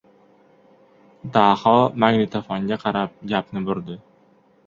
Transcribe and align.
Daho 1.35 1.73
magnitofonga 2.03 2.79
qarab 2.85 3.13
gapni 3.35 3.65
burdi. 3.71 3.99